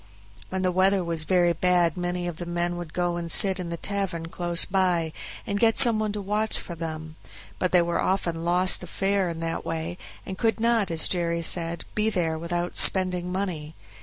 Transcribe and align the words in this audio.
When 0.49 0.63
the 0.63 0.71
weather 0.71 1.03
was 1.03 1.25
very 1.25 1.53
bad 1.53 1.95
many 1.95 2.25
of 2.27 2.37
the 2.37 2.47
men 2.47 2.75
would 2.77 2.91
go 2.91 3.17
and 3.17 3.29
sit 3.31 3.59
in 3.59 3.69
the 3.69 3.77
tavern 3.77 4.29
close 4.29 4.65
by, 4.65 5.13
and 5.45 5.59
get 5.59 5.77
some 5.77 5.99
one 5.99 6.11
to 6.13 6.23
watch 6.23 6.57
for 6.57 6.73
them; 6.73 7.17
but 7.59 7.71
they 7.71 7.81
often 7.81 8.43
lost 8.43 8.81
a 8.81 8.87
fare 8.87 9.29
in 9.29 9.41
that 9.41 9.63
way, 9.63 9.99
and 10.25 10.39
could 10.39 10.59
not, 10.59 10.89
as 10.89 11.07
Jerry 11.07 11.43
said, 11.43 11.85
be 11.93 12.09
there 12.09 12.39
without 12.39 12.75
spending 12.77 13.31
money. 13.31 13.75